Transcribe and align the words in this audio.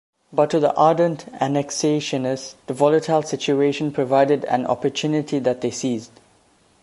But 0.33 0.49
to 0.49 0.59
the 0.59 0.73
ardent 0.73 1.31
Annexationists 1.33 2.55
the 2.65 2.73
volatile 2.73 3.21
situation 3.21 3.91
provided 3.91 4.45
an 4.45 4.65
opportunity 4.65 5.37
that 5.37 5.61
they 5.61 5.69
seized. 5.69 6.19